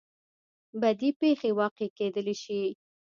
بدې 0.81 1.09
پېښې 1.19 1.49
واقع 1.59 1.87
کېدلی 1.97 2.35
شي. 2.43 2.61